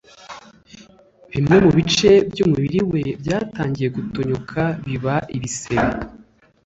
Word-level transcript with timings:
bimwe 1.31 1.55
mu 1.57 1.63
mu 1.65 1.71
bice 1.77 2.11
by’umubiri 2.29 2.79
we 2.91 3.01
byatangiye 3.21 3.87
gutonyoka 3.95 4.61
biba 4.85 5.15
ibisebe 5.37 5.93